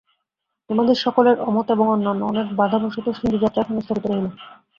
[0.69, 4.27] তোমাদের সকলের অমত এবং অন্যান্য অনেক বাধাবশত সিন্ধুযাত্রা এখন স্থগিত রহিল।